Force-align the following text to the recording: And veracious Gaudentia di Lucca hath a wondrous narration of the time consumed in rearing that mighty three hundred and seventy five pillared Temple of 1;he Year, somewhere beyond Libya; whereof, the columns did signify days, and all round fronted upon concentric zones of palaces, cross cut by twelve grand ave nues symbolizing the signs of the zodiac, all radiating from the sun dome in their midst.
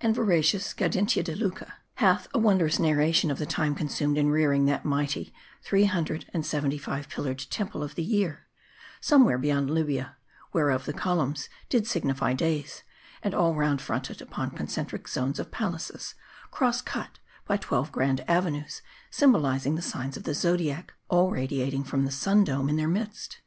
And 0.00 0.14
veracious 0.14 0.72
Gaudentia 0.74 1.24
di 1.24 1.34
Lucca 1.34 1.74
hath 1.96 2.28
a 2.32 2.38
wondrous 2.38 2.78
narration 2.78 3.32
of 3.32 3.38
the 3.38 3.44
time 3.46 3.74
consumed 3.74 4.16
in 4.16 4.30
rearing 4.30 4.66
that 4.66 4.84
mighty 4.84 5.34
three 5.60 5.86
hundred 5.86 6.24
and 6.32 6.46
seventy 6.46 6.78
five 6.78 7.08
pillared 7.08 7.40
Temple 7.50 7.82
of 7.82 7.94
1;he 7.96 8.02
Year, 8.04 8.46
somewhere 9.00 9.38
beyond 9.38 9.70
Libya; 9.72 10.18
whereof, 10.52 10.84
the 10.84 10.92
columns 10.92 11.48
did 11.68 11.88
signify 11.88 12.32
days, 12.32 12.84
and 13.24 13.34
all 13.34 13.56
round 13.56 13.82
fronted 13.82 14.22
upon 14.22 14.52
concentric 14.52 15.08
zones 15.08 15.40
of 15.40 15.50
palaces, 15.50 16.14
cross 16.52 16.80
cut 16.80 17.18
by 17.48 17.56
twelve 17.56 17.90
grand 17.90 18.24
ave 18.28 18.50
nues 18.50 18.82
symbolizing 19.10 19.74
the 19.74 19.82
signs 19.82 20.16
of 20.16 20.22
the 20.22 20.32
zodiac, 20.32 20.92
all 21.08 21.32
radiating 21.32 21.82
from 21.82 22.04
the 22.04 22.12
sun 22.12 22.44
dome 22.44 22.68
in 22.68 22.76
their 22.76 22.86
midst. 22.86 23.38